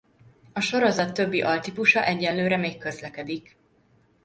[0.53, 3.57] A sorozat többi altípusa egyelőre még közlekedik.